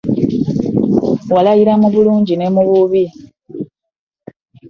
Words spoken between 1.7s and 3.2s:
mu bulungi ne mu bubi.